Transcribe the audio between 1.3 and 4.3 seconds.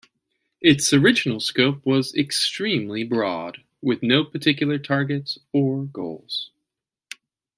scope was extremely broad, with no